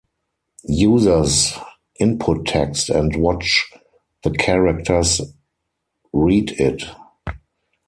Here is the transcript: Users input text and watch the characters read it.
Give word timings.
Users 0.67 1.55
input 1.99 2.47
text 2.47 2.89
and 2.89 3.15
watch 3.17 3.71
the 4.23 4.31
characters 4.31 5.21
read 6.11 6.49
it. 6.59 6.81